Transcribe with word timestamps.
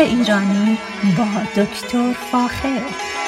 ایرانی 0.00 0.78
با 1.18 1.62
دکتر 1.62 2.12
فاخر. 2.32 3.19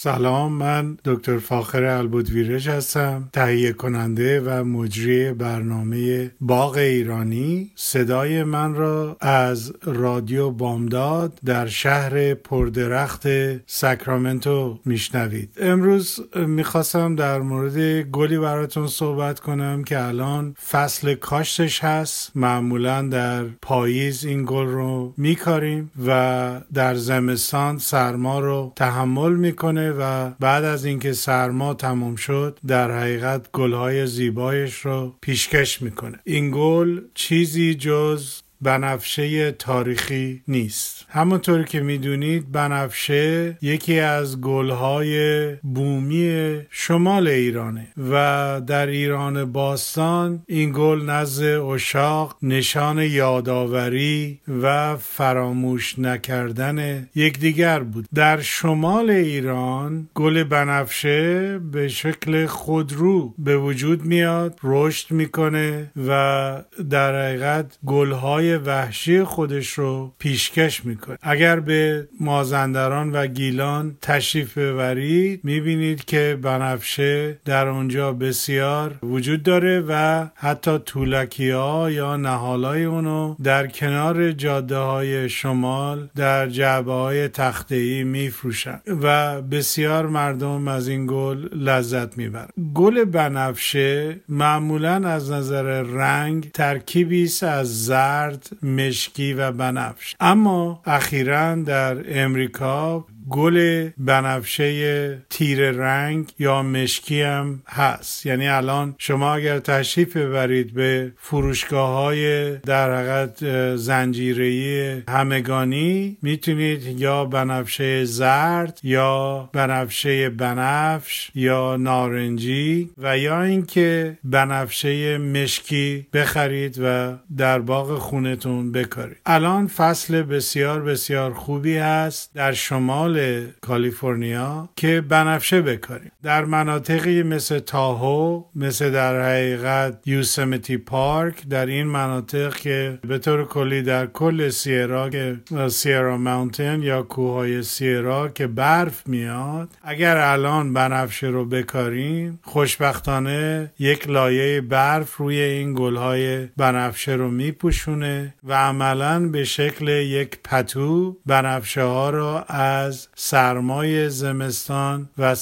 سلام 0.00 0.52
من 0.52 0.98
دکتر 1.04 1.38
فاخر 1.38 1.84
البودویرش 1.84 2.68
هستم 2.68 3.28
تهیه 3.32 3.72
کننده 3.72 4.40
و 4.40 4.64
مجری 4.64 5.32
برنامه 5.32 6.30
باغ 6.40 6.76
ایرانی. 6.76 7.70
صدای 7.74 8.42
من 8.44 8.74
را 8.74 9.16
از 9.20 9.72
رادیو 9.84 10.50
بامداد 10.50 11.40
در 11.44 11.66
شهر 11.66 12.34
پردرخت 12.34 13.26
ساکرامنتو 13.66 14.78
میشنوید. 14.84 15.50
امروز 15.60 16.20
می‌خواستم 16.36 17.16
در 17.16 17.40
مورد 17.40 18.02
گلی 18.02 18.38
براتون 18.38 18.86
صحبت 18.86 19.40
کنم 19.40 19.84
که 19.84 20.02
الان 20.02 20.54
فصل 20.70 21.14
کاشتش 21.14 21.84
هست. 21.84 22.32
معمولا 22.34 23.02
در 23.02 23.44
پاییز 23.62 24.24
این 24.24 24.44
گل 24.46 24.66
رو 24.66 25.14
میکاریم 25.16 25.90
و 26.06 26.60
در 26.74 26.94
زمستان 26.94 27.78
سرما 27.78 28.40
رو 28.40 28.72
تحمل 28.76 29.32
می‌کنه 29.32 29.87
و 29.98 30.30
بعد 30.30 30.64
از 30.64 30.84
اینکه 30.84 31.12
سرما 31.12 31.74
تموم 31.74 32.16
شد 32.16 32.58
در 32.66 32.90
حقیقت 33.00 33.52
گلهای 33.52 34.06
زیبایش 34.06 34.74
رو 34.74 35.14
پیشکش 35.20 35.82
می‌کنه. 35.82 36.18
این 36.24 36.50
گل 36.54 37.00
چیزی 37.14 37.74
جز 37.74 38.40
بنفشه 38.62 39.52
تاریخی 39.52 40.42
نیست. 40.48 41.06
همونطور 41.08 41.62
که 41.62 41.80
می‌دونید 41.80 42.52
بنفشه 42.52 43.58
یکی 43.62 44.00
از 44.00 44.40
گلهای 44.40 45.54
بومی 45.56 46.58
شمال 46.70 47.28
ایرانه 47.28 47.86
و 48.10 48.60
در 48.66 48.86
ایران 48.86 49.52
باستان 49.52 50.42
این 50.46 50.72
گل 50.76 51.02
نزد 51.10 51.44
اشاق 51.44 52.36
نشان 52.42 52.98
یادآوری 52.98 54.40
و 54.62 54.96
فراموش 54.96 55.98
نکردن 55.98 57.08
یکدیگر 57.14 57.80
بود. 57.80 58.08
در 58.14 58.40
شمال 58.40 59.10
ایران 59.10 60.08
گل 60.14 60.44
بنفشه 60.44 61.58
به 61.58 61.88
شکل 61.88 62.46
خودرو 62.46 63.34
به 63.38 63.58
وجود 63.58 64.04
میاد 64.04 64.58
رشد 64.62 65.10
می‌کنه 65.10 65.90
و 66.08 66.62
در 66.90 67.26
حقیقت 67.26 67.78
گلهای 67.86 68.47
وحشی 68.56 69.22
خودش 69.22 69.68
رو 69.68 70.12
پیشکش 70.18 70.84
می‌کنه. 70.84 71.18
اگر 71.22 71.60
به 71.60 72.08
مازندران 72.20 73.12
و 73.12 73.26
گیلان 73.26 73.96
تشریف 74.02 74.58
ببرید 74.58 75.40
می‌بینید 75.44 76.04
که 76.04 76.38
بنفشه 76.42 77.38
در 77.44 77.68
اونجا 77.68 78.12
بسیار 78.12 78.94
وجود 79.02 79.42
داره 79.42 79.84
و 79.88 80.26
حتی 80.34 80.78
طولکی 80.78 81.44
یا 81.44 82.16
نهالای 82.16 82.84
اونو 82.84 83.34
در 83.42 83.66
کنار 83.66 84.32
جاده 84.32 84.76
های 84.76 85.28
شمال 85.28 86.08
در 86.16 86.48
جعبه 86.48 86.92
های 86.92 87.28
تخته 87.28 88.04
میفروشن 88.04 88.80
و 89.02 89.42
بسیار 89.42 90.06
مردم 90.06 90.68
از 90.68 90.88
این 90.88 91.06
گل 91.06 91.48
لذت 91.54 92.18
می‌برن 92.18 92.48
گل 92.74 93.04
بنفشه 93.04 94.16
معمولا 94.28 95.08
از 95.08 95.30
نظر 95.30 95.82
رنگ 95.82 96.50
ترکیبی 96.50 97.24
است 97.24 97.42
از 97.42 97.84
زرد 97.84 98.37
مشکی 98.62 99.32
و 99.32 99.52
بنفش. 99.52 100.16
اما 100.20 100.82
اخیرا 100.86 101.54
در 101.54 102.22
امریکا 102.24 103.06
گل 103.30 103.88
بنفشه 103.98 105.18
تیر 105.30 105.70
رنگ 105.70 106.32
یا 106.38 106.62
مشکی 106.62 107.22
هم 107.22 107.62
هست. 107.68 108.26
یعنی 108.26 108.48
الان 108.48 108.94
شما 108.98 109.34
اگر 109.34 109.58
تشریف 109.58 110.16
ببرید 110.16 110.74
به 110.74 111.12
فروشگاه 111.18 111.90
های 111.90 112.56
در 112.56 112.94
حقیقت 112.94 113.76
زنجیری 113.76 115.02
همگانی 115.08 116.16
می‌تونید 116.22 117.00
یا 117.00 117.24
بنفشه 117.24 118.04
زرد 118.04 118.80
یا 118.82 119.50
بنفشه 119.52 120.30
بنفش 120.30 121.30
یا 121.34 121.76
نارنجی 121.76 122.90
و 122.98 123.18
یا 123.18 123.42
اینکه 123.42 124.18
بنفشه 124.24 125.18
مشکی 125.18 126.06
بخرید 126.12 126.78
و 126.82 127.14
در 127.36 127.58
باغ 127.58 127.98
خونتون 127.98 128.72
بکارید. 128.72 129.16
الان 129.26 129.66
فصل 129.66 130.22
بسیار 130.22 130.82
بسیار 130.82 131.34
خوبی 131.34 131.76
هست. 131.76 132.30
در 132.34 132.52
شمال 132.52 133.17
کالیفرنیا 133.60 134.68
که 134.76 135.00
بنفشه 135.00 135.62
بکاریم. 135.62 136.10
در 136.22 136.44
مناطقی 136.44 137.22
مثل 137.22 137.58
تاهو 137.58 138.44
مثل 138.54 138.90
در 138.90 139.22
حقیقت 139.22 140.00
یوسمتی 140.06 140.76
پارک 140.76 141.48
در 141.48 141.66
این 141.66 141.86
مناطق 141.86 142.56
که 142.56 142.98
به 143.08 143.18
طور 143.18 143.44
کلی 143.44 143.82
در 143.82 144.06
کل 144.06 144.48
سیرا 144.48 145.10
که 145.10 145.36
سیرا 145.68 146.16
ماونتن 146.16 146.82
یا 146.82 147.02
کوههای 147.02 147.62
سیرا 147.62 148.28
که 148.28 148.46
برف 148.46 149.06
میاد 149.06 149.68
اگر 149.82 150.16
الان 150.16 150.72
بنفشه 150.72 151.26
رو 151.26 151.44
بکاریم 151.44 152.38
خوشبختانه 152.42 153.72
یک 153.78 154.08
لایه 154.08 154.60
برف 154.60 155.16
روی 155.16 155.40
این 155.40 155.74
گلهای 155.74 156.46
بنفشه 156.46 157.12
رو 157.12 157.30
میپوشونه 157.30 158.34
و 158.44 158.54
عملا 158.54 159.28
به 159.28 159.44
شکل 159.44 159.88
یک 159.88 160.38
پتو 160.44 161.16
بنفشه 161.26 161.82
ها 161.82 162.10
رو 162.10 162.44
از 162.48 162.97
سرمای 163.14 164.10
زمستان 164.10 165.08
و 165.18 165.34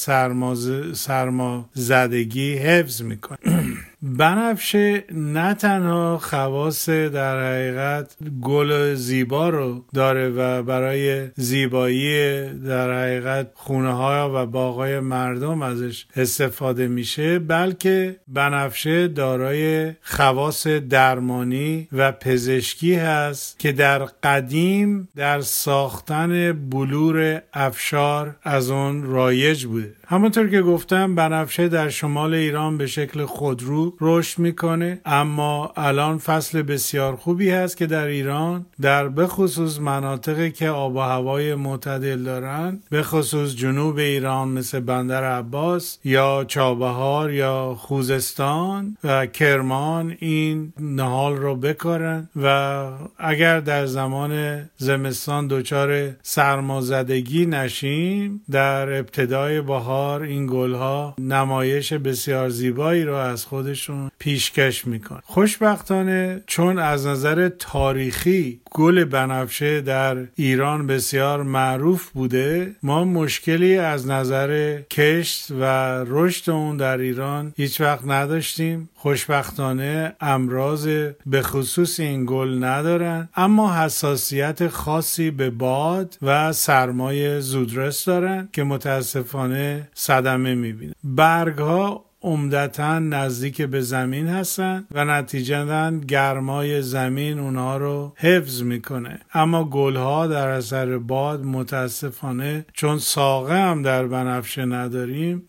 سرما 0.94 1.70
زدگی 1.74 2.54
حفظ 2.54 3.02
می‌کنه. 3.02 3.38
بنفشه 4.06 5.04
نه 5.12 5.54
تنها 5.54 6.18
خواص 6.18 6.88
در 6.88 7.40
حقیقت 7.40 8.16
گل 8.42 8.94
زیبا 8.94 9.48
رو 9.48 9.84
داره 9.94 10.28
و 10.28 10.62
برای 10.62 11.28
زیبایی 11.36 12.48
در 12.54 13.02
حقیقت 13.02 13.50
خونه 13.54 13.92
ها 13.92 14.32
و 14.34 14.46
باغای 14.46 15.00
مردم 15.00 15.62
ازش 15.62 16.06
استفاده 16.16 16.88
میشه 16.88 17.38
بلکه 17.38 18.16
بنفشه 18.28 19.08
دارای 19.08 19.92
خواص 20.02 20.66
درمانی 20.66 21.88
و 21.92 22.12
پزشکی 22.12 22.94
هست 22.94 23.58
که 23.58 23.72
در 23.72 23.98
قدیم 23.98 25.08
در 25.16 25.40
ساختن 25.40 26.52
بلور 26.52 27.42
افشار 27.52 28.36
از 28.42 28.70
اون 28.70 29.02
رایج 29.02 29.66
بوده. 29.66 29.92
همونطور 30.08 30.48
که 30.48 30.62
گفتم 30.62 31.14
بنفشه 31.14 31.68
در 31.68 31.88
شمال 31.88 32.34
ایران 32.34 32.78
به 32.78 32.86
شکل 32.86 33.24
خودرو 33.24 33.95
رشد 34.00 34.38
می‌کنه 34.38 35.00
اما 35.04 35.72
الان 35.76 36.18
فصل 36.18 36.62
بسیار 36.62 37.16
خوبی 37.16 37.50
هست 37.50 37.76
که 37.76 37.86
در 37.86 38.06
ایران 38.06 38.66
در 38.80 39.08
بخصوص 39.08 39.78
مناطقی 39.80 40.50
که 40.50 40.68
آب 40.68 40.96
و 40.96 41.00
هوای 41.00 41.54
معتدل 41.54 42.22
دارن 42.22 42.80
به 42.90 43.02
خصوص 43.02 43.56
جنوب 43.56 43.96
ایران 43.96 44.48
مثل 44.48 44.80
بندر 44.80 45.24
عباس 45.24 45.98
یا 46.04 46.44
چابهار 46.48 47.32
یا 47.32 47.74
خوزستان 47.78 48.96
و 49.04 49.26
کرمان 49.26 50.16
این 50.18 50.72
نهال 50.80 51.36
رو 51.36 51.56
بکارن 51.56 52.28
و 52.42 52.88
اگر 53.18 53.60
در 53.60 53.86
زمان 53.86 54.62
زمستان 54.76 55.46
دچار 55.46 56.10
سرمازدگی 56.22 57.46
نشیم 57.46 58.40
در 58.50 58.98
ابتدای 58.98 59.60
بهار 59.60 60.22
این 60.22 60.46
گلها 60.46 61.14
نمایش 61.18 61.92
بسیار 61.92 62.48
زیبایی 62.48 63.04
رو 63.04 63.14
از 63.14 63.44
خودشون 63.86 64.10
پیشکش 64.18 64.86
میکن 64.86 65.20
خوشبختانه 65.24 66.42
چون 66.46 66.78
از 66.78 67.06
نظر 67.06 67.48
تاریخی 67.48 68.60
گل 68.70 69.04
بنفشه 69.04 69.80
در 69.80 70.16
ایران 70.34 70.86
بسیار 70.86 71.42
معروف 71.42 72.10
بوده 72.10 72.76
ما 72.82 73.04
مشکلی 73.04 73.78
از 73.78 74.06
نظر 74.06 74.80
کشت 74.90 75.50
و 75.50 75.64
رشد 76.06 76.50
اون 76.50 76.76
در 76.76 76.98
ایران 76.98 77.52
هیچ 77.56 77.80
وقت 77.80 78.04
نداشتیم. 78.06 78.88
خوشبختانه 78.94 80.12
امراض 80.20 80.88
به 81.26 81.42
خصوص 81.42 82.00
این 82.00 82.24
گل 82.26 82.64
ندارن 82.64 83.28
اما 83.36 83.74
حساسیت 83.74 84.68
خاصی 84.68 85.30
به 85.30 85.50
باد 85.50 86.18
و 86.22 86.52
سرمایه 86.52 87.40
زودرس 87.40 88.04
دارن 88.04 88.48
که 88.52 88.64
متاسفانه 88.64 89.88
صدمه 89.94 90.54
می‌بینه. 90.54 90.94
برگ 91.04 91.58
ها 91.58 92.06
عمدتا 92.26 92.98
نزدیک 92.98 93.62
به 93.62 93.80
زمین 93.80 94.26
هستن 94.26 94.86
و 94.90 95.04
نتیجتا 95.04 95.90
گرمای 95.90 96.82
زمین 96.82 97.38
اونها 97.38 97.76
رو 97.76 98.12
حفظ 98.16 98.62
می‌کنه. 98.62 99.20
اما 99.34 99.64
گلها 99.64 100.26
در 100.26 100.48
اثر 100.48 100.98
باد 100.98 101.44
متاسفانه 101.44 102.66
چون 102.72 102.98
ساقه 102.98 103.58
هم 103.58 103.82
در 103.82 104.06
بنفشه 104.06 104.64
نداریم 104.64 105.42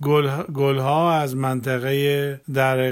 گلها 0.53 1.13
از 1.13 1.35
منطقه 1.35 2.41
در 2.53 2.91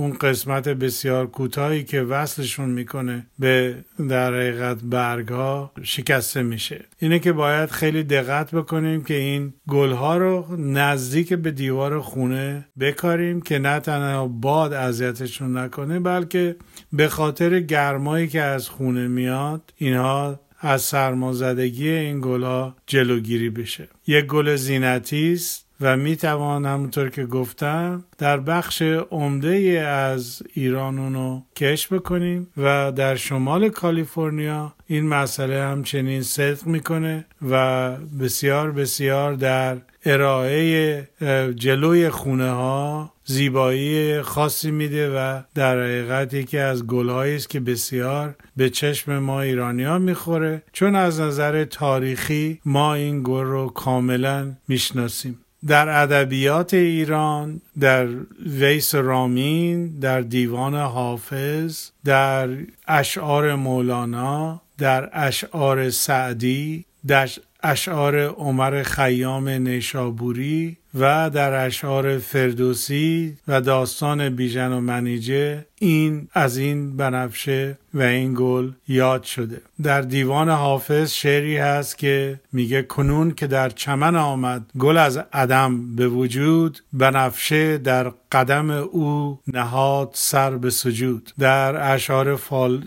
اون 0.00 0.12
قسمت 0.12 0.68
بسیار 0.68 1.26
کوتاهی 1.26 1.84
که 1.84 2.02
وصلشون 2.02 2.70
می‌کنه 2.70 3.26
به 3.38 3.74
در 4.08 4.34
حقیقت 4.34 4.78
برگ 4.82 5.28
ها 5.28 5.72
شکسته 5.82 6.42
میشه. 6.42 6.84
اینه 6.98 7.18
که 7.18 7.32
باید 7.32 7.70
خیلی 7.70 8.02
دقت 8.02 8.54
بکنیم 8.54 9.04
که 9.04 9.14
این 9.14 9.54
گل 9.68 9.92
ها 9.92 10.16
رو 10.16 10.56
نزدیک 10.56 11.34
به 11.34 11.50
دیوار 11.50 12.00
خونه 12.00 12.68
بکاریم 12.80 13.40
که 13.40 13.58
نه 13.58 13.80
تنها 13.80 14.28
باد 14.28 14.72
اذیتشون 14.72 15.56
نکنه 15.56 16.00
بلکه 16.00 16.56
به 16.92 17.08
خاطر 17.08 17.60
گرمایی 17.60 18.28
که 18.28 18.40
از 18.42 18.68
خونه 18.68 19.08
میاد 19.08 19.72
اینها 19.76 20.40
از 20.60 20.82
سرمازدگی 20.82 21.88
این 21.88 22.20
گل 22.20 22.42
ها 22.42 22.76
جلوگیری 22.86 23.50
بشه. 23.50 23.88
یک 24.06 24.24
گل 24.26 24.56
زینتی 24.56 25.32
است 25.32 25.69
و 25.80 25.96
می 25.96 26.16
توان 26.16 26.66
همونطور 26.66 27.10
که 27.10 27.26
گفتم 27.26 28.04
در 28.18 28.36
بخش 28.36 28.82
عمده 29.10 29.80
از 29.80 30.42
ایران 30.54 30.98
اونو 30.98 31.42
کش 31.56 31.92
بکنیم 31.92 32.48
و 32.56 32.92
در 32.92 33.16
شمال 33.16 33.68
کالیفرنیا 33.68 34.74
این 34.86 35.08
مسئله 35.08 35.62
همچنین 35.62 36.22
صدق 36.22 36.66
می‌کنه 36.66 37.24
و 37.50 37.90
بسیار 37.96 38.72
بسیار 38.72 39.34
در 39.34 39.76
ارائه 40.04 41.08
جلوی 41.56 42.10
خونه 42.10 42.50
ها 42.50 43.12
زیبایی 43.24 44.22
خاصی 44.22 44.70
میده 44.70 45.10
و 45.16 45.40
در 45.54 45.82
حقیقت 45.82 46.34
یکی 46.34 46.58
از 46.58 46.86
گلهایی 46.86 47.36
است 47.36 47.50
که 47.50 47.60
بسیار 47.60 48.34
به 48.56 48.70
چشم 48.70 49.18
ما 49.18 49.40
ایرانی 49.40 49.84
ها 49.84 49.98
می‌خوره. 49.98 50.62
چون 50.72 50.96
از 50.96 51.20
نظر 51.20 51.64
تاریخی 51.64 52.60
ما 52.64 52.94
این 52.94 53.20
گل 53.24 53.44
رو 53.44 53.68
کاملا 53.68 54.52
می‌شناسیم. 54.68 55.38
در 55.66 56.02
ادبیات 56.02 56.74
ایران 56.74 57.60
در 57.80 58.08
ویس 58.46 58.94
رامین 58.94 59.98
در 59.98 60.20
دیوان 60.20 60.74
حافظ 60.74 61.90
در 62.04 62.48
اشعار 62.88 63.54
مولانا 63.54 64.62
در 64.78 65.10
اشعار 65.12 65.90
سعدی 65.90 66.84
در 67.06 67.30
اشعار 67.62 68.26
عمر 68.26 68.82
خیام 68.82 69.48
نیشابوری 69.48 70.76
و 70.94 71.30
در 71.30 71.66
اشعار 71.66 72.18
فردوسی 72.18 73.36
و 73.48 73.60
داستان 73.60 74.36
بیژن 74.36 74.72
و 74.72 74.80
منیجه 74.80 75.66
این 75.78 76.28
از 76.32 76.56
این 76.56 76.96
بنفشه 76.96 77.78
و 77.94 78.02
این 78.02 78.34
گل 78.38 78.70
یاد 78.88 79.22
شده. 79.22 79.60
در 79.82 80.00
دیوان 80.00 80.48
حافظ 80.48 81.12
شعری 81.12 81.56
هست 81.56 81.98
که 81.98 82.40
میگه 82.52 82.82
کنون 82.82 83.30
که 83.30 83.46
در 83.46 83.68
چمن 83.68 84.16
آمد 84.16 84.62
گل 84.78 84.96
از 84.96 85.20
عدم 85.32 85.96
به 85.96 86.08
وجود 86.08 86.78
بنفشه 86.92 87.78
در 87.78 88.12
قدم 88.32 88.70
او 88.70 89.38
نهاد 89.46 90.10
سر 90.12 90.56
به 90.56 90.70
سجود. 90.70 91.32
در 91.38 91.92
اشعار 91.94 92.36
فال 92.36 92.84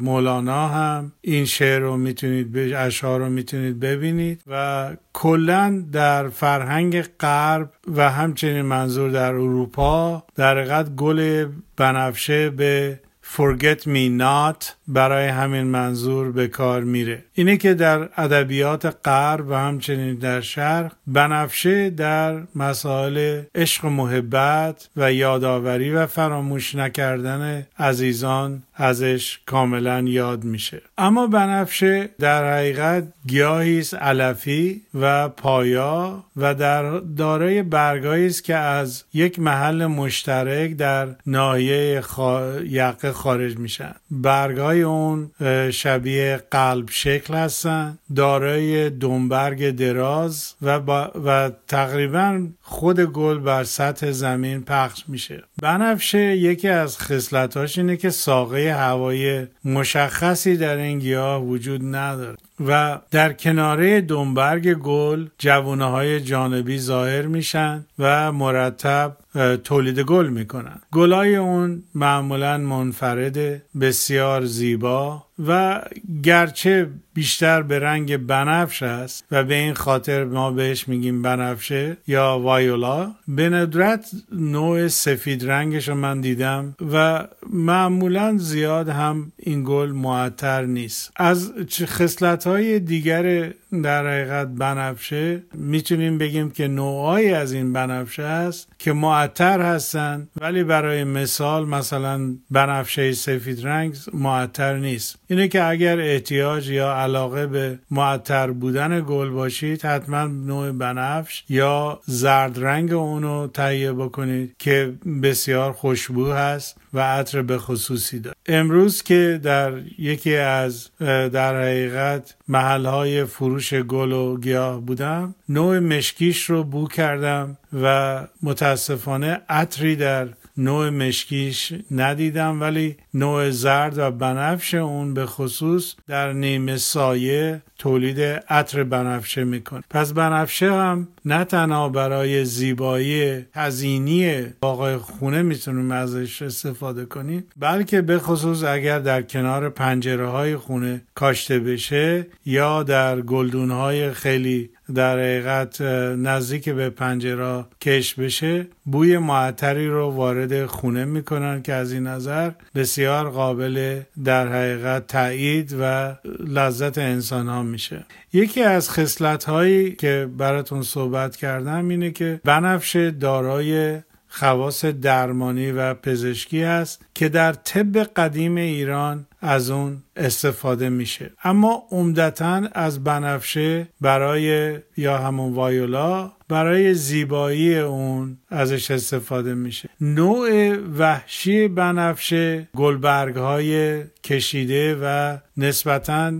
مولانا 0.00 0.68
هم 0.68 1.12
این 1.20 1.44
شعر 1.44 1.80
رو 1.80 1.96
می‌تونید 1.96 2.58
اشعار 2.58 3.20
رو 3.20 3.28
می‌تونید 3.28 3.80
ببینید 3.80 4.42
و 4.46 4.90
کلا 5.12 5.84
در 5.92 6.28
فرهنگ 6.28 7.00
غرب 7.38 7.72
و 7.96 8.10
همچنین 8.10 8.62
منظور 8.62 9.10
در 9.10 9.34
اروپا 9.34 10.24
در 10.34 10.82
گل 10.96 11.48
بنفشه 11.76 12.50
به 12.50 13.00
forget 13.36 13.80
me 13.82 14.08
not 14.20 14.77
برای 14.88 15.28
همین 15.28 15.62
منظور 15.62 16.32
به 16.32 16.48
کار 16.48 16.84
میره. 16.84 17.24
اینه 17.34 17.56
که 17.56 17.74
در 17.74 18.08
ادبیات 18.16 18.96
غرب 19.04 19.48
و 19.48 19.54
همچنین 19.54 20.14
در 20.14 20.40
شرق 20.40 20.92
بنفشه 21.06 21.90
در 21.90 22.42
مسائل 22.54 23.42
عشق 23.54 23.84
و 23.84 23.88
محبت 23.88 24.88
و 24.96 25.12
یادآوری 25.12 25.90
و 25.90 26.06
فراموش 26.06 26.74
نکردن 26.74 27.66
عزیزان 27.78 28.62
ازش 28.74 29.38
کاملا 29.46 30.00
یاد 30.00 30.44
میشه. 30.44 30.82
اما 30.98 31.26
بنفشه 31.26 32.08
در 32.18 32.52
حقیقت 32.52 33.04
گیاهی 33.26 33.78
است 33.78 33.94
علفی 33.94 34.82
و 34.94 35.28
پایا 35.28 36.24
و 36.36 36.54
در 36.54 36.98
دارای 36.98 37.62
برگایی 37.62 38.26
است 38.26 38.44
که 38.44 38.54
از 38.54 39.04
یک 39.14 39.38
محل 39.38 39.86
مشترک 39.86 40.76
در 40.76 41.08
ناحیه 41.26 42.00
خا... 42.00 42.60
یقه 42.60 43.12
خارج 43.12 43.58
میشن. 43.58 43.94
برگای 44.10 44.77
اون 44.82 45.30
شبیه 45.70 46.42
قلب 46.50 46.90
شکل 46.90 47.34
هستن 47.34 47.98
دارای 48.16 48.90
دنبرگ 48.90 49.70
دراز 49.70 50.54
و, 50.62 50.80
و 51.24 51.50
تقریبا 51.68 52.46
خود 52.62 53.00
گل 53.00 53.38
بر 53.38 53.64
سطح 53.64 54.10
زمین 54.10 54.62
پخش 54.62 55.04
میشه. 55.08 55.42
بنفشه 55.62 56.36
یکی 56.36 56.68
از 56.68 56.98
خصلتاش 56.98 57.78
اینه 57.78 57.96
که 57.96 58.10
ساقه 58.10 58.74
هوایی 58.74 59.46
مشخصی 59.64 60.56
در 60.56 60.76
این 60.76 60.98
گیاه 60.98 61.42
وجود 61.42 61.80
نداره 61.84 62.36
و 62.66 62.98
در 63.10 63.32
کناره 63.32 64.00
دنبرگ 64.00 64.74
گل 64.74 65.26
جوانه 65.38 65.84
های 65.84 66.20
جانبی 66.20 66.78
ظاهر 66.78 67.22
میشن 67.22 67.84
و 67.98 68.32
مرتب 68.32 69.16
تولید 69.64 70.00
گل 70.00 70.28
می‌کنن. 70.28 70.80
گلای 70.92 71.36
اون 71.36 71.82
معمولا 71.94 72.58
منفرده 72.58 73.62
بسیار 73.80 74.44
زیبا 74.44 75.27
و 75.46 75.82
گرچه 76.22 76.90
بیشتر 77.18 77.62
به 77.62 77.78
رنگ 77.78 78.16
بنفش 78.16 78.82
است 78.82 79.24
و 79.30 79.44
به 79.44 79.54
این 79.54 79.74
خاطر 79.74 80.24
ما 80.24 80.50
بهش 80.50 80.88
میگیم 80.88 81.22
بنفشه 81.22 81.96
یا 82.06 82.38
وایولا 82.38 83.10
به 83.28 83.48
ندرت 83.48 84.10
نوع 84.32 84.88
سفید 84.88 85.50
رنگش 85.50 85.88
رو 85.88 85.94
من 85.94 86.20
دیدم 86.20 86.74
و 86.92 87.26
معمولا 87.50 88.38
زیاد 88.38 88.88
هم 88.88 89.32
این 89.36 89.64
گل 89.66 89.90
معطر 89.90 90.64
نیست. 90.64 91.12
از 91.16 91.52
خصلت 91.84 92.46
های 92.46 92.80
دیگر 92.80 93.52
در 93.82 94.06
حقیقت 94.06 94.48
بنفشه 94.48 95.42
می‌تونیم 95.54 96.18
بگیم 96.18 96.50
که 96.50 96.68
نوعایی 96.68 97.30
از 97.30 97.52
این 97.52 97.72
بنفشه 97.72 98.22
است 98.22 98.68
که 98.78 98.92
معطر 98.92 99.60
هستند 99.60 100.28
ولی 100.40 100.64
برای 100.64 101.04
مثال 101.04 101.68
مثلا 101.68 102.36
بنفشه 102.50 103.12
سفید 103.12 103.66
رنگ 103.66 103.94
معطر 104.12 104.76
نیست. 104.76 105.18
اینه 105.30 105.48
که 105.48 105.64
اگر 105.64 106.00
احتیاج 106.00 106.70
یا 106.70 106.92
علاقه 106.92 107.46
به 107.46 107.78
معطر 107.90 108.50
بودن 108.50 109.04
گل 109.08 109.30
باشید 109.30 109.82
حتما 109.82 110.24
نوع 110.24 110.72
بنفش 110.72 111.44
یا 111.48 112.00
زرد 112.06 112.64
رنگ 112.64 112.92
اونو 112.92 113.46
تهیه 113.46 113.92
بکنید 113.92 114.54
که 114.58 114.94
بسیار 115.22 115.72
خوشبو 115.72 116.30
هست 116.30 116.76
و 116.94 117.00
عطر 117.00 117.42
به 117.42 117.58
خصوصی 117.58 118.20
داره. 118.20 118.36
امروز 118.46 119.02
که 119.02 119.40
در 119.42 119.72
یکی 119.98 120.36
از 120.36 120.90
در 121.32 121.62
حقیقت 121.62 122.34
محلهای 122.48 123.24
فروش 123.24 123.74
گل 123.74 124.12
و 124.12 124.40
گیاه 124.40 124.80
بودم 124.80 125.34
نوع 125.48 125.78
مشکیش 125.78 126.44
رو 126.44 126.64
بو 126.64 126.86
کردم 126.86 127.58
و 127.82 128.26
متاسفانه 128.42 129.40
عطری 129.48 129.96
در 129.96 130.28
نوع 130.58 130.90
مشکیش 130.90 131.72
ندیدم 131.90 132.60
ولی 132.60 132.96
نوع 133.14 133.50
زرد 133.50 133.98
و 133.98 134.10
بنفش 134.10 134.74
اون 134.74 135.14
به 135.14 135.26
خصوص 135.26 135.94
در 136.08 136.32
نیمه 136.32 136.76
سایه 136.76 137.62
تولید 137.78 138.20
عطر 138.48 138.84
بنفشه 138.84 139.44
می‌کنه. 139.44 139.82
پس 139.90 140.12
بنفشه 140.12 140.72
هم 140.72 141.08
نه 141.24 141.44
تنها 141.44 141.88
برای 141.88 142.44
زیبایی 142.44 143.44
هزینی 143.54 144.42
باغ 144.60 144.96
خونه 144.96 145.42
می‌تونیم 145.42 145.90
ازش 145.90 146.42
استفاده 146.42 147.04
کنیم 147.04 147.44
بلکه 147.56 148.02
به 148.02 148.18
خصوص 148.18 148.64
اگر 148.64 148.98
در 148.98 149.22
کنار 149.22 149.68
پنجره 149.68 150.26
های 150.26 150.56
خونه 150.56 151.02
کاشته 151.14 151.58
بشه 151.58 152.26
یا 152.46 152.82
در 152.82 153.20
گلدون 153.20 153.70
های 153.70 154.12
خیلی 154.12 154.70
در 154.94 155.18
حقیقت 155.18 155.80
نزدیک 156.16 156.68
به 156.68 156.90
پنجره 156.90 157.64
کش 157.80 158.14
بشه 158.14 158.66
بوی 158.84 159.18
معطری 159.18 159.88
رو 159.88 160.10
وارد 160.10 160.66
خونه 160.66 161.04
می‌کنن 161.04 161.62
که 161.62 161.72
از 161.72 161.92
این 161.92 162.06
نظر 162.06 162.50
بسیار 162.74 163.30
قابل 163.30 164.00
در 164.24 164.48
حقیقت 164.48 165.06
تایید 165.06 165.76
و 165.80 166.14
لذت 166.46 166.98
انسان 166.98 167.48
ها 167.48 167.62
میشه. 167.62 168.04
یکی 168.32 168.62
از 168.62 168.90
خصلت 168.90 169.44
هایی 169.44 169.92
که 169.92 170.28
براتون 170.38 170.82
صحبت 170.82 171.36
کردم 171.36 171.88
اینه 171.88 172.10
که 172.10 172.40
بنفشه 172.44 173.10
دارای 173.10 173.98
خواص 174.28 174.84
درمانی 174.84 175.70
و 175.70 175.94
پزشکی 175.94 176.62
است 176.62 177.04
که 177.18 177.28
در 177.28 177.52
طب 177.52 177.98
قدیم 177.98 178.56
ایران 178.56 179.26
از 179.40 179.70
اون 179.70 180.02
استفاده 180.16 180.88
میشه. 180.88 181.30
اما 181.44 181.82
عمدتا 181.90 182.62
از 182.72 183.04
بنفشه 183.04 183.88
برای 184.00 184.78
یا 184.96 185.18
همون 185.18 185.54
وایولا 185.54 186.32
برای 186.48 186.94
زیبایی 186.94 187.78
اون 187.78 188.38
ازش 188.50 188.90
استفاده 188.90 189.54
میشه. 189.54 189.88
نوع 190.00 190.76
وحشی 190.98 191.68
بنفشه 191.68 192.68
گلبرگ 192.76 193.36
های 193.36 194.02
کشیده 194.24 194.98
و 195.02 195.36
نسبتا 195.56 196.32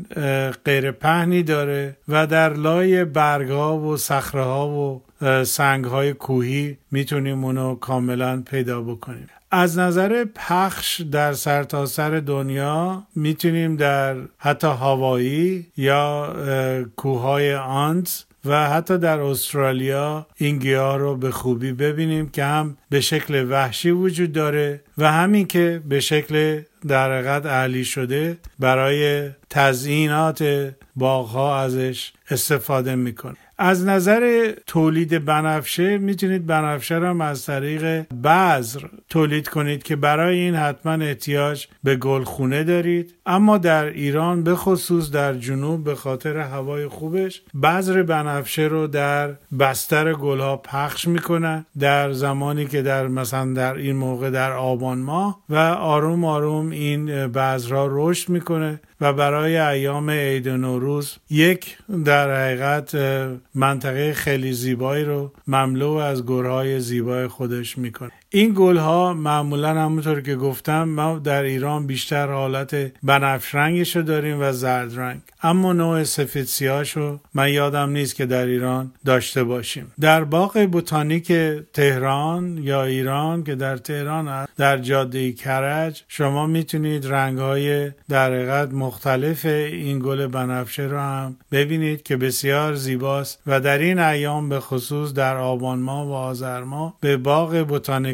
غیر 0.64 0.90
پهنی 0.90 1.42
داره 1.42 1.97
و 2.08 2.26
در 2.26 2.52
لای 2.52 3.04
برگ 3.04 3.50
ها 3.50 3.78
و 3.78 3.97
صخره 3.97 4.42
ها 4.42 4.68
و 4.68 5.02
سنگ 5.44 5.85
های 5.85 6.12
کوهی 6.12 6.78
می‌تونیم 6.90 7.44
اونو 7.44 7.75
کاملا 7.75 8.42
پیدا 8.42 8.82
بکنیم. 8.82 9.28
از 9.50 9.78
نظر 9.78 10.25
پخش 10.35 11.00
در 11.00 11.33
سرتاسر 11.33 12.11
سر 12.11 12.21
دنیا 12.21 13.02
می‌تونیم 13.17 13.76
در 13.76 14.17
حتی 14.38 14.67
هوایی 14.67 15.67
یا 15.76 16.35
کوههای 16.97 17.55
آنت 17.55 18.25
و 18.45 18.69
حتی 18.69 18.99
در 18.99 19.21
استرالیا 19.21 20.26
این 20.37 20.59
گیاه 20.59 20.99
رو 20.99 21.17
به 21.17 21.31
خوبی 21.31 21.73
ببینیم 21.73 22.28
که 22.28 22.45
هم 22.45 22.76
به 22.90 23.00
شکل 23.00 23.47
وحشی 23.50 23.90
وجود 23.90 24.33
داره 24.33 24.81
و 24.99 25.12
همین 25.12 25.47
که 25.47 25.83
به 25.88 26.00
شکل 26.00 26.62
در 26.88 27.12
حقیقت 27.12 27.47
اهلی 27.47 27.85
شده 27.85 28.38
برای 28.59 29.31
تزیینات 29.50 30.71
باغها 30.97 31.61
ازش 31.61 32.12
استفاده 32.31 32.95
می‌کنه. 32.95 33.48
از 33.59 33.87
نظر 33.87 34.53
تولید 34.67 35.25
بنفشه 35.25 35.99
می‌تونید 35.99 36.47
بنفشه 36.47 36.99
را 36.99 37.25
از 37.25 37.47
طریق 37.47 38.12
بذر 38.25 38.81
تولید 39.09 39.49
کنید 39.49 39.83
که 39.83 39.97
برای 39.97 40.38
این 40.38 40.55
حتما 40.55 40.93
احتیاج 40.93 41.67
به 41.85 41.97
گلخونه 41.97 42.65
دارید. 42.65 43.15
اما 43.27 43.59
در 43.59 43.85
ایران 43.85 44.43
به 44.43 44.55
خصوص 44.55 45.11
در 45.11 45.35
جنوب 45.35 45.85
به 45.85 45.95
خاطر 45.95 46.37
هوای 46.37 46.88
خوبش 46.88 47.43
بذر 47.62 48.03
بنفشه 48.03 48.62
رو 48.62 48.87
در 48.87 49.35
بستر 49.59 50.12
گلها 50.12 50.57
پخش 50.57 51.09
می‌کنن 51.09 51.67
در 51.79 52.12
زمانی 52.12 52.67
که 52.67 52.83
در 52.83 53.09
مثلا 53.09 53.53
در 53.53 53.75
این 53.75 53.97
موقع 53.97 54.31
در 54.31 54.53
آبان 54.53 54.99
ماه 54.99 55.41
و 55.49 55.57
آروم 55.79 56.25
آروم 56.25 56.71
این 56.71 57.07
بذرها 57.27 57.88
رشد 57.91 58.29
می‌کنه. 58.29 58.81
و 59.00 59.12
برای 59.12 59.57
ایام 59.57 60.11
عید 60.11 60.49
نوروز 60.49 61.17
یک 61.31 61.78
در 62.05 62.45
حقیقت 62.45 62.95
منطقه 63.55 64.12
خیلی 64.12 64.52
زیبایی 64.52 65.05
رو 65.05 65.33
مملو 65.47 65.90
از 65.90 66.26
گرهای 66.26 66.81
زیبای 66.81 67.28
خودش 67.28 67.78
می‌کنه. 67.78 68.17
این 68.30 68.52
گل 68.56 68.76
ها 68.76 69.14
معمولا 69.14 69.68
همونطور 69.68 70.20
که 70.20 70.37
گفتم 70.37 70.85
ما 70.85 71.18
در 71.18 71.42
ایران 71.42 71.87
بیشتر 71.87 72.32
حالت 72.32 72.92
بنفش 73.02 73.54
رنگش 73.54 73.97
رو 73.97 74.02
داریم 74.02 74.40
و 74.40 74.52
زرد 74.52 74.99
رنگ. 74.99 75.20
اما 75.42 75.73
نوع 75.73 76.04
سفید 76.04 76.44
سیاهشو 76.44 77.20
من 77.35 77.52
یادم 77.52 77.90
نیست 77.90 78.14
که 78.14 78.26
در 78.26 78.47
ایران 78.47 78.92
داشته 79.04 79.44
باشیم. 79.44 79.92
در 80.00 80.25
باغ 80.25 80.68
بوتانیک 80.73 81.32
تهران 81.73 82.58
یا 82.58 82.85
ایران 82.85 83.44
که 83.44 83.54
در 83.54 83.76
تهران 83.76 84.28
هست 84.28 84.49
در 84.56 84.78
جاده 84.78 85.32
کرج 85.32 86.02
شما 86.08 86.47
می‌تونید 86.47 87.06
رنگ 87.06 87.38
های 87.38 87.90
در 88.08 88.32
حقیقت 88.32 88.73
مختلف 88.73 89.47
این 89.47 89.99
گل 89.99 90.26
بنفشه 90.26 90.82
رو 90.82 90.99
هم 90.99 91.37
ببینید 91.52 92.02
که 92.02 92.16
بسیار 92.16 92.75
زیباست 92.75 93.42
و 93.47 93.61
در 93.61 93.78
این 93.78 93.99
ایام 93.99 94.49
به 94.49 94.61
خصوص 94.61 95.12
در 95.12 95.37
آبان 95.37 95.78
ماه 95.78 96.08
و 96.08 96.12
آذر 96.12 96.62
ماه 96.62 96.97
به 97.00 97.16
باغ 97.16 97.54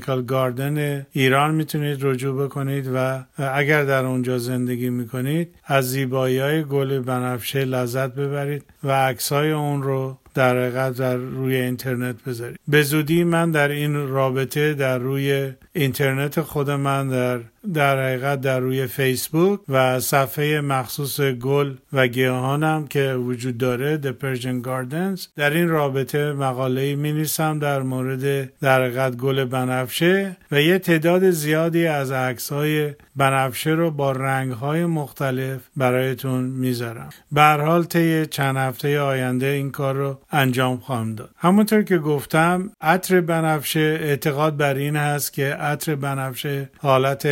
بوتانیکال 0.04 0.26
گاردن 0.26 1.06
ایران 1.12 1.54
می‌تونید 1.54 1.98
رجوع 2.00 2.44
بکنید 2.44 2.90
و 2.94 3.24
اگر 3.38 3.84
در 3.84 4.04
اونجا 4.04 4.38
زندگی 4.38 4.90
می‌کنید 4.90 5.54
از 5.64 5.90
زیبایی 5.90 6.38
های 6.38 6.64
گل 6.64 6.98
بنفشه 6.98 7.64
لذت 7.64 8.14
ببرید 8.14 8.62
و 8.84 8.90
عکسای 8.92 9.50
اون 9.50 9.82
رو 9.82 10.18
در 10.34 10.58
حقیقت 10.58 10.96
در 10.96 11.16
روی 11.16 11.56
اینترنت 11.56 12.24
بذارید 12.26 12.60
به 12.68 12.82
زودی 12.82 13.24
من 13.24 13.50
در 13.50 13.68
این 13.68 14.08
رابطه 14.08 14.74
در 14.74 14.98
روی 14.98 15.52
اینترنت 15.72 16.40
خود 16.40 16.70
من 16.70 17.08
در 17.08 17.40
در 17.74 18.02
حقیقت 18.02 18.40
در 18.40 18.60
روی 18.60 18.86
فیسبوک 18.86 19.60
و 19.68 20.00
صفحه 20.00 20.60
مخصوص 20.60 21.20
گل 21.20 21.74
و 21.92 22.06
گیاهانم 22.06 22.86
که 22.86 23.12
وجود 23.12 23.58
داره 23.58 24.00
The 24.02 24.24
Persian 24.24 24.66
Gardens. 24.66 25.28
در 25.36 25.50
این 25.50 25.68
رابطه 25.68 26.32
مقاله 26.32 26.94
می 26.94 27.12
نیسم 27.12 27.58
در 27.58 27.82
مورد 27.82 28.52
در 28.60 28.82
حقیقت 28.84 29.16
گل 29.16 29.44
بنفشه 29.44 30.36
و 30.52 30.60
یه 30.60 30.78
تعداد 30.78 31.30
زیادی 31.30 31.86
از 31.86 32.12
عکس 32.12 32.52
های 32.52 32.94
بنفشه 33.16 33.70
رو 33.70 33.90
با 33.90 34.12
رنگ 34.12 34.52
های 34.52 34.86
مختلف 34.86 35.60
برایتون 35.76 36.44
می‌ذارم. 36.44 37.10
به 37.32 37.42
حال 37.42 37.84
طی 37.84 38.26
چند 38.26 38.56
هفته 38.56 39.00
آینده 39.00 39.46
این 39.46 39.70
کار 39.70 39.94
رو 39.94 40.18
انجام 40.34 40.76
خواهم 40.76 41.14
داد. 41.14 41.30
همونطور 41.36 41.82
که 41.82 41.98
گفتم 41.98 42.70
عطر 42.80 43.20
بنفشه 43.20 43.98
اعتقاد 44.02 44.56
بر 44.56 44.74
این 44.74 44.96
هست 44.96 45.32
که 45.32 45.54
عطر 45.54 45.94
بنفشه 45.94 46.70
حالت 46.78 47.26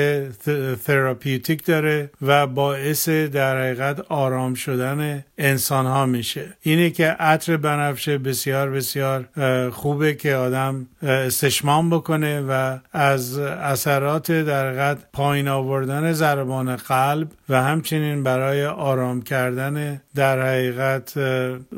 تراپیوتیک 0.87 1.65
داره 1.65 2.11
و 2.23 2.47
باعث 2.47 3.09
در 3.09 3.61
حقیقت 3.61 4.01
آرام 4.01 4.55
شدن 4.55 5.25
انسان 5.39 5.87
ها 5.87 6.07
میشه. 6.07 6.45
اینه 6.61 6.91
که 6.91 7.07
عطر 7.07 7.57
بنفشه 7.57 8.19
بسیار 8.19 8.71
بسیار 8.71 9.25
خوبه 9.71 10.15
که 10.15 10.35
آدم 10.35 10.87
استشمام 11.03 11.91
بکنه 11.91 12.41
و 12.41 12.79
از 12.93 13.39
اثرات 13.39 14.33
در 14.33 14.69
حقیقت 14.69 14.99
پایین 15.13 15.49
آوردن 15.49 16.13
ضربان 16.13 16.77
قلب 16.77 17.29
و 17.49 17.63
همچنین 17.63 18.23
برای 18.23 18.67
آرام 18.67 19.23
کردن 19.23 20.01
در 20.15 20.43
حقیقت 20.43 21.13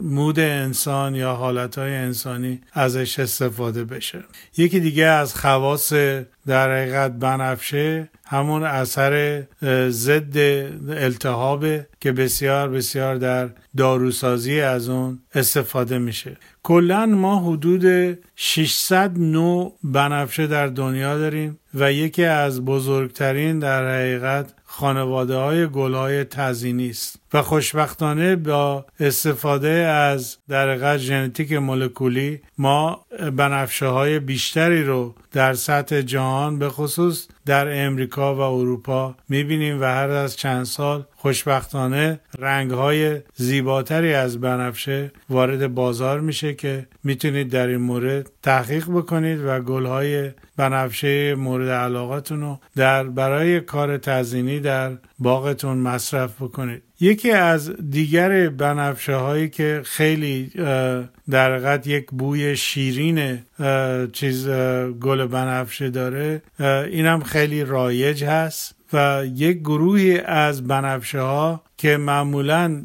مود 0.02 0.38
انسان 0.38 1.13
یا 1.14 1.35
حالتهای 1.35 1.94
انسانی 1.94 2.61
ازش 2.73 3.18
استفاده 3.18 3.85
بشه. 3.85 4.25
یکی 4.56 4.80
دیگه 4.80 5.04
از 5.04 5.35
خواص 5.35 5.92
در 6.47 6.76
حقیقت 6.76 7.12
بنفشه 7.12 8.09
همون 8.26 8.62
اثر 8.62 9.42
ضد 9.88 10.37
التهاب 10.88 11.66
که 12.00 12.12
بسیار 12.12 12.68
بسیار 12.68 13.16
در 13.16 13.49
داروسازی 13.76 14.61
از 14.61 14.88
اون 14.88 15.18
استفاده 15.35 15.99
میشه. 15.99 16.37
کلا 16.62 17.06
ما 17.06 17.38
حدود 17.38 18.18
600 18.37 19.18
نوع 19.18 19.78
بنفشه 19.85 20.47
در 20.47 20.66
دنیا 20.66 21.18
داریم 21.18 21.59
و 21.75 21.92
یکی 21.92 22.25
از 22.25 22.64
بزرگترین 22.64 23.59
در 23.59 23.94
حقیقت 23.94 24.54
خانواده 24.76 25.37
های 25.37 25.66
گل 25.66 25.95
های 25.95 26.25
تزینی 26.25 26.90
است 26.90 27.19
و 27.33 27.43
خوشبختانه 27.43 28.37
با 28.37 28.87
استفاده 29.00 29.69
از 29.69 30.37
در 30.49 30.97
ژنتیک 30.97 31.52
مولکولی 31.52 32.40
ما 32.59 33.04
بنفشه 33.37 33.87
های 33.87 34.19
بیشتری 34.19 34.85
رو 34.85 35.14
در 35.33 35.54
سطح 35.54 36.00
جهان 36.00 36.59
به 36.59 36.69
خصوص 36.69 37.28
در 37.47 37.87
امریکا 37.87 38.35
و 38.35 38.40
اروپا 38.40 39.14
می‌بینیم 39.28 39.81
و 39.81 39.85
هر 39.85 40.11
از 40.11 40.37
چند 40.37 40.64
سال 40.64 41.04
خوشبختانه 41.25 42.21
رنگ 42.38 42.71
های 42.71 43.21
زیباتری 43.35 44.14
از 44.14 44.40
بنفشه 44.40 45.12
وارد 45.31 45.75
بازار 45.75 46.21
میشه 46.21 46.54
که 46.54 46.87
می‌تونید 47.04 47.50
در 47.50 47.66
این 47.66 47.76
مورد 47.76 48.31
تحقیق 48.43 48.88
بکنید 48.90 49.40
و 49.45 49.61
گل 49.61 49.87
های 49.87 50.31
بنفشه 50.57 51.35
مورد 51.35 51.69
علاقتون 51.69 52.40
رو 52.40 52.59
در 52.76 53.04
برای 53.04 53.61
کار 53.61 53.99
تزینی 53.99 54.61
در 54.61 54.93
باغتون 55.19 55.78
مصرف 55.78 56.43
بکنید. 56.43 56.83
یکی 57.00 57.31
از 57.31 57.90
دیگر 57.90 58.49
بنفشه 58.49 59.16
هایی 59.16 59.49
که 59.49 59.81
خیلی 59.85 60.50
در 61.31 61.54
حقیقت 61.54 61.87
یک 61.87 62.07
بوی 62.11 62.57
شیرین 62.57 63.38
چیز 64.12 64.49
گل 65.00 65.26
بنفشه 65.26 65.90
داره 65.90 66.43
اینم 66.90 67.23
خیلی 67.23 67.64
رایج 67.64 68.25
هست. 68.25 68.74
و 68.93 69.25
یک 69.35 69.59
گروهی 69.59 70.19
از 70.19 70.67
بنفشه 70.67 71.21
ها 71.21 71.62
که 71.76 71.97
معمولا 71.97 72.83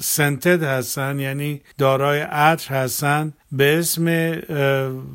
سنتد 0.00 0.62
هستن 0.62 1.18
یعنی 1.18 1.60
دارای 1.78 2.20
عطر 2.20 2.74
هستن 2.74 3.32
به 3.52 3.78
اسم 3.78 4.36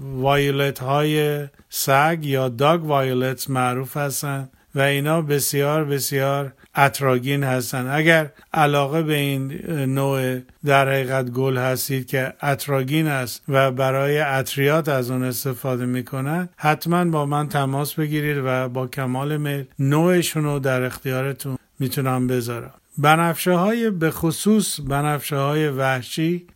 وایولت 0.02 0.80
های 0.80 1.48
سگ 1.70 2.20
یا 2.22 2.50
داگ 2.50 2.86
وایولت 2.86 3.50
معروف 3.50 3.98
هستن 3.98 4.50
و 4.76 4.82
اینا 4.82 5.22
بسیار 5.22 5.86
بسیار 5.86 6.54
اتراگین 6.78 7.44
هستن. 7.44 7.88
اگر 7.88 8.32
علاقه 8.54 9.04
به 9.04 9.14
این 9.14 9.52
نوع 9.94 10.40
در 10.66 10.90
حقیقت 10.90 11.30
گل 11.30 11.58
هستید 11.58 12.08
که 12.08 12.34
اتراگین 12.44 13.08
است 13.08 13.44
و 13.48 13.72
برای 13.72 14.20
اطریات 14.20 14.90
از 14.90 15.12
اون 15.12 15.24
استفاده 15.24 15.86
می‌کنن 15.86 16.50
حتما 16.58 17.06
با 17.06 17.26
من 17.26 17.50
تماس 17.50 17.94
بگیرید 17.94 18.42
و 18.46 18.70
با 18.70 18.88
کمال 18.88 19.38
میل 19.38 19.66
نوعشون 19.80 20.44
رو 20.44 20.60
در 20.60 20.82
اختیارتون 20.82 21.58
می‌تونم 21.80 22.28
بذارم. 22.28 22.74
بنفشه 22.98 23.52
های 23.52 23.90
به 23.90 24.12
خصوص 24.12 24.80
بنفشه 24.80 25.38
های 25.38 25.68
وحشی 25.68 26.48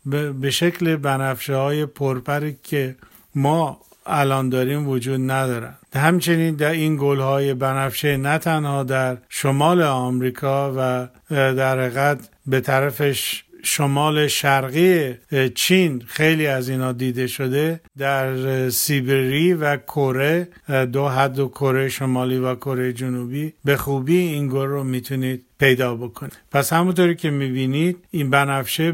به 0.41 0.51
شکل 0.51 0.95
بنفشه 0.95 1.55
های 1.55 1.85
پرپری 1.85 2.57
که 2.63 2.95
ما 3.35 3.81
الان 4.07 4.49
داریم 4.49 4.87
وجود 4.87 5.31
ندارن 5.31 5.73
همچنین 5.95 6.55
در 6.55 6.71
این 6.71 6.97
گل 6.99 7.19
های 7.19 7.53
بنفشه 7.53 8.17
نه 8.17 8.37
تنها 8.37 8.83
در 8.83 9.17
شمال 9.29 9.81
آمریکا 9.81 10.73
و 10.77 11.07
در 11.29 11.79
حقیقت 11.79 12.29
به 12.45 12.61
طرفش 12.61 13.43
شمال 13.63 14.27
شرقی 14.27 15.13
چین 15.55 16.03
خیلی 16.07 16.47
از 16.47 16.69
اینا 16.69 16.91
دیده 16.91 17.27
شده 17.27 17.79
در 17.97 18.69
سیبری 18.69 19.53
و 19.53 19.77
کره 19.77 20.47
دو 20.93 21.07
حد 21.07 21.39
و 21.39 21.47
کره 21.47 21.89
شمالی 21.89 22.37
و 22.37 22.55
کره 22.55 22.93
جنوبی. 22.93 23.53
به 23.65 23.77
خوبی 23.77 24.17
این 24.17 24.47
گل 24.47 24.67
رو 24.67 24.83
می‌تونید 24.83 25.46
پیدا 25.59 25.95
بکنه. 25.95 26.31
پس 26.51 26.73
همونطوری 26.73 27.15
که 27.15 27.29
می‌بینید 27.29 27.97
این 28.11 28.29
بنفشه 28.29 28.91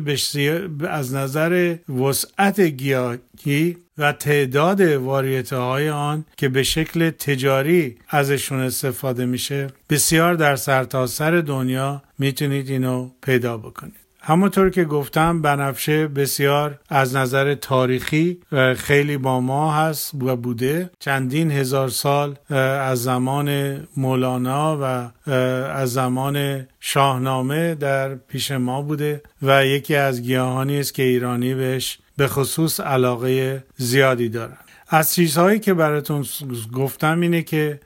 از 0.89 1.13
نظر 1.13 1.75
وسعت 1.89 2.60
گیاهی 2.60 3.77
و 3.98 4.12
تعداد 4.12 4.82
واریته 4.82 5.55
های 5.55 5.89
آن 5.89 6.25
که 6.38 6.50
به 6.50 6.63
شکل 6.63 7.10
تجاری 7.10 7.98
ازشون 8.10 8.60
استفاده 8.60 9.25
میشه 9.25 9.67
بسیار 9.89 10.34
در 10.34 10.55
سرتاسر 10.55 11.32
سر 11.32 11.41
دنیا 11.41 12.03
می‌تونید 12.20 12.70
اینو 12.70 13.10
پیدا 13.22 13.58
بکنید. 13.58 14.02
همونطور 14.25 14.70
که 14.70 14.84
گفتم 14.84 15.42
بنفشه 15.42 16.08
بسیار 16.08 16.80
از 16.89 17.15
نظر 17.15 17.56
تاریخی 17.56 18.39
خیلی 18.77 19.18
با 19.18 19.39
ما 19.39 19.74
هست 19.74 20.12
و 20.13 20.36
بوده. 20.36 20.89
چندین 21.00 21.51
هزار 21.51 21.89
سال 21.89 22.36
از 22.50 23.03
زمان 23.03 23.77
مولانا 23.98 24.77
و 24.82 25.32
از 25.70 25.94
زمان 25.94 26.68
شاهنامه 26.80 27.75
در 27.75 28.15
پیش 28.15 28.51
ما 28.51 28.82
بوده 28.82 29.22
و 29.42 29.65
یکی 29.65 29.96
از 29.96 30.22
گیاهانی 30.22 30.80
است 30.80 30.94
که 30.94 31.03
ایرانی 31.03 31.53
بهش 31.53 32.00
به 32.18 32.27
خصوص 32.27 32.80
علاقه 32.80 33.63
زیادی 33.77 34.30
دارن. 34.30 34.58
از 34.89 35.13
چیزهایی 35.13 35.60
که 35.60 35.74
براتون 35.74 36.25
گفتم 36.74 37.20
اینه 37.22 37.42
که 37.42 37.80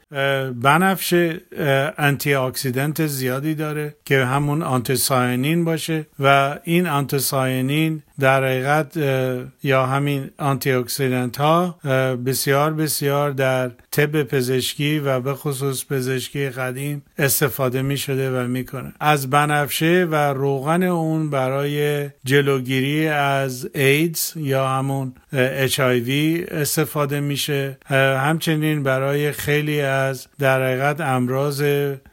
بنفشه 0.61 1.41
انتی 1.97 2.33
اکسیدنت 2.33 3.07
زیادی 3.07 3.55
داره 3.55 3.95
که 4.05 4.25
همون 4.25 4.61
آنتیساینین 4.61 5.65
باشه 5.65 6.05
و 6.19 6.59
این 6.63 6.87
آنتیساینین 6.87 8.03
در 8.19 8.43
حقیقت 8.43 8.97
یا 9.63 9.85
همین 9.85 10.29
آنتی 10.37 10.71
اکسیدنت 10.71 11.37
ها 11.37 11.79
بسیار 12.25 12.73
بسیار 12.73 13.31
در 13.31 13.71
طب 13.91 14.23
پزشکی 14.23 14.99
و 14.99 15.19
به 15.19 15.33
خصوص 15.33 15.85
پزشکی 15.85 16.49
قدیم 16.49 17.03
استفاده 17.17 17.81
می 17.81 17.97
شده 17.97 18.31
و 18.31 18.47
می‌کنه 18.47 18.93
از 18.99 19.29
بنفشه 19.29 20.07
و 20.11 20.15
روغن 20.15 20.83
اون 20.83 21.29
برای 21.29 22.09
جلوگیری 22.25 23.07
از 23.07 23.69
ایدز 23.75 24.33
یا 24.35 24.67
همون 24.67 25.13
اچ 25.33 25.79
استفاده 25.79 27.19
میشه. 27.19 27.77
همچنین 27.89 28.83
برای 28.83 29.31
خیلی 29.31 29.81
در 30.39 30.63
حقیقت 30.63 31.01
امراض 31.01 31.63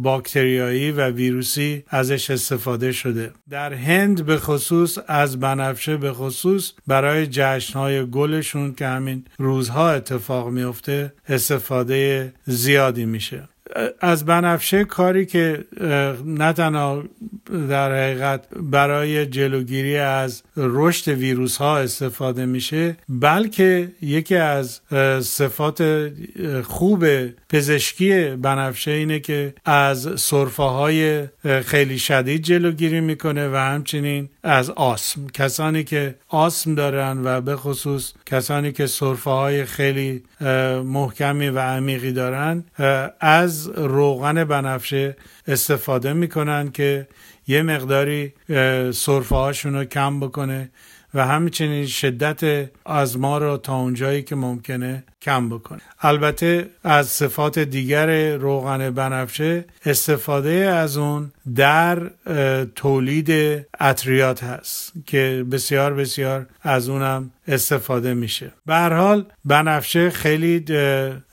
باکتریایی 0.02 0.90
و 0.90 1.10
ویروسی 1.10 1.84
ازش 1.88 2.30
استفاده 2.30 2.92
شده. 2.92 3.30
در 3.50 3.72
هند 3.72 4.26
به 4.26 4.36
خصوص 4.36 4.98
از 5.06 5.40
بنفشه 5.40 5.96
به 5.96 6.12
خصوص 6.12 6.72
برای 6.86 7.26
جشنهای 7.26 8.06
گلشون 8.10 8.74
که 8.74 8.86
همین 8.86 9.24
روزها 9.38 9.90
اتفاق 9.90 10.48
میفته 10.48 11.12
استفاده 11.28 12.32
زیادی 12.46 13.04
میشه. 13.04 13.48
از 14.00 14.24
بنفشه 14.24 14.84
کاری 14.84 15.26
که 15.26 15.64
نه 16.24 16.52
تنها 16.52 17.04
در 17.50 17.92
حقیقت 17.92 18.44
برای 18.56 19.26
جلوگیری 19.26 19.96
از 19.96 20.42
رشد 20.56 21.08
ویروس 21.08 21.56
ها 21.56 21.78
استفاده 21.78 22.46
میشه 22.46 22.96
بلکه 23.08 23.88
یکی 24.02 24.36
از 24.36 24.80
صفات 25.20 26.10
خوب 26.64 27.06
پزشکی 27.48 28.24
بنفشه 28.24 28.90
اینه 28.90 29.20
که 29.20 29.54
از 29.64 30.08
صرفه 30.16 30.62
های 30.62 31.26
خیلی 31.64 31.98
شدید 31.98 32.42
جلوگیری 32.42 33.00
می‌کنه 33.00 33.48
و 33.48 33.56
همچنین 33.56 34.28
از 34.42 34.70
آسم. 34.70 35.26
کسانی 35.26 35.84
که 35.84 36.14
آسم 36.28 36.74
دارن 36.74 37.20
و 37.24 37.40
به 37.40 37.56
خصوص 37.56 38.12
کسانی 38.26 38.72
که 38.72 38.86
صرفه 38.86 39.30
های 39.30 39.64
خیلی 39.64 40.22
محکمی 40.84 41.48
و 41.48 41.58
عمیقی 41.58 42.12
دارن 42.12 42.64
از 43.20 43.68
روغن 43.68 44.44
بنفشه 44.44 45.16
استفاده 45.46 46.12
می‌کنن 46.12 46.70
که 46.70 47.08
یه 47.46 47.62
مقداری 47.62 48.32
صرفه 48.92 49.36
هاشون 49.36 49.74
رو 49.74 49.84
کم 49.84 50.20
بکنه 50.20 50.70
و 51.14 51.26
همچنین 51.26 51.86
شدت 51.86 52.70
آزما 52.84 53.38
رو 53.38 53.56
تا 53.56 53.76
اونجایی 53.76 54.22
که 54.22 54.34
ممکنه 54.34 55.04
کم 55.24 55.48
بکنه. 55.48 55.80
البته 56.00 56.70
از 56.84 57.06
صفات 57.08 57.58
دیگر 57.58 58.36
روغن 58.36 58.90
بنفشه 58.90 59.64
استفاده 59.86 60.50
از 60.50 60.96
اون 60.96 61.32
در 61.54 62.10
تولید 62.74 63.30
اطریات 63.80 64.44
هست 64.44 64.92
که 65.06 65.46
بسیار 65.52 65.94
بسیار 65.94 66.46
از 66.62 66.88
اونم 66.88 67.30
استفاده 67.48 68.14
میشه. 68.14 68.52
به 68.66 68.74
هر 68.74 68.92
حال 68.92 69.24
بنفشه 69.44 70.10
خیلی 70.10 70.64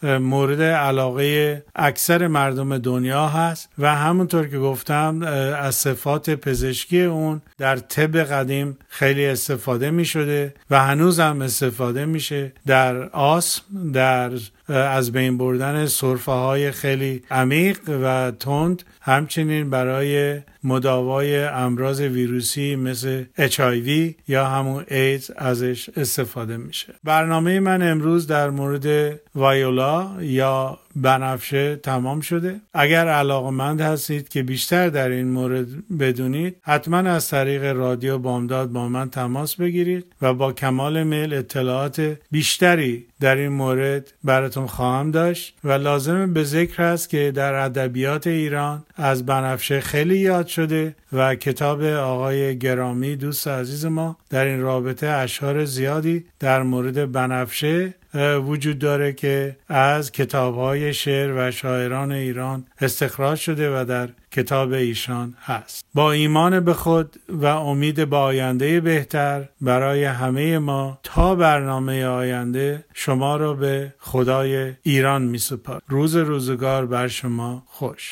مورد 0.04 0.62
علاقه 0.62 1.64
اکثر 1.76 2.28
مردم 2.28 2.78
دنیا 2.78 3.28
هست 3.28 3.70
و 3.78 3.96
همونطور 3.96 4.48
که 4.48 4.58
گفتم 4.58 5.22
از 5.58 5.76
صفات 5.76 6.30
پزشکی 6.30 7.04
اون 7.04 7.42
در 7.58 7.78
طب 7.78 8.18
قدیم 8.18 8.78
خیلی 8.90 9.26
استفاده 9.26 9.92
می‌شده 9.92 10.54
و 10.70 10.80
هنوز 10.84 11.20
هم 11.20 11.42
استفاده 11.42 12.06
میشه 12.06 12.54
در 12.68 13.04
آسم 13.10 13.64
در 13.94 14.32
از 14.68 15.12
بین 15.12 15.38
بردن 15.38 15.86
صرفه 15.86 16.32
های 16.32 16.72
خیلی 16.72 17.24
عمیق 17.32 17.80
و 18.04 18.32
تند 18.32 18.84
همچنین 19.02 19.70
برای 19.70 20.42
مداوای 20.64 21.44
امراض 21.44 22.02
ویروسی 22.02 22.76
مثل 22.76 23.24
HIV 23.38 24.14
یا 24.28 24.46
همون 24.46 24.86
ایدز 24.88 25.32
ازش 25.38 25.90
استفاده 25.90 26.58
میشه. 26.58 26.94
برنامه 27.04 27.60
من 27.60 27.92
امروز 27.92 28.28
در 28.28 28.50
مورد 28.50 29.20
وایولا 29.36 30.10
یا 30.22 30.80
بنفشه 30.96 31.76
تمام 31.76 32.22
شده. 32.22 32.62
اگر 32.74 33.08
علاقمند 33.08 33.82
هستید 33.82 34.30
که 34.30 34.44
بیشتر 34.44 34.90
در 34.90 35.10
این 35.10 35.28
مورد 35.28 35.68
بدونید 36.00 36.56
حتما 36.62 36.98
از 36.98 37.30
طریق 37.30 37.64
رادیو 37.64 38.18
بامداد 38.18 38.70
با 38.72 38.88
من 38.88 39.10
تماس 39.10 39.56
بگیرید 39.56 40.06
و 40.22 40.34
با 40.34 40.54
کمال 40.54 41.04
میل 41.04 41.34
اطلاعات 41.34 42.18
بیشتری 42.32 43.06
در 43.20 43.36
این 43.36 43.52
مورد 43.52 44.14
براتون 44.24 44.68
خواهم 44.68 45.12
داشت 45.12 45.54
و 45.64 45.72
لازم 45.72 46.34
به 46.34 46.44
ذکر 46.44 46.84
است 46.84 47.10
که 47.10 47.32
در 47.36 47.54
ادبیات 47.54 48.28
ایران 48.28 48.84
از 48.96 49.26
بنفشه 49.26 49.80
خیلی 49.80 50.18
یاد 50.18 50.48
شده 50.48 50.96
و 51.14 51.36
کتاب 51.36 51.84
آقای 51.84 52.58
گرامی 52.58 53.16
دوست 53.16 53.48
عزیز 53.48 53.86
ما 53.86 54.18
در 54.30 54.46
این 54.46 54.62
رابطه 54.62 55.08
اشعار 55.08 55.66
زیادی 55.66 56.26
در 56.40 56.64
مورد 56.64 57.12
بنفشه 57.12 57.94
وجود 58.16 58.80
داره 58.80 59.14
که 59.14 59.58
از 59.68 60.12
کتاب 60.12 60.56
های 60.56 60.94
شعر 60.94 61.48
و 61.48 61.52
شاعران 61.52 62.12
ایران 62.12 62.66
استخراج 62.82 63.40
شده 63.40 63.82
و 63.82 63.86
در 63.86 64.10
کتاب 64.32 64.72
ایشان 64.72 65.36
هست. 65.42 65.86
با 65.94 66.12
ایمان 66.12 66.60
به 66.60 66.74
خود 66.74 67.16
و 67.30 67.46
امید 67.46 68.10
به 68.10 68.16
آینده 68.16 68.82
بهتر 68.82 69.50
برای 69.62 70.04
همه 70.04 70.60
ما 70.60 71.00
تا 71.04 71.36
برنامه 71.36 72.06
آینده 72.06 72.86
شما 72.94 73.38
را 73.38 73.54
به 73.54 73.94
خدای 74.00 74.74
ایران 74.84 75.22
می 75.22 75.38
سپار 75.38 75.82
روز 75.88 76.16
روزگار 76.16 76.86
بر 76.86 77.08
شما 77.08 77.64
خوش. 77.68 78.10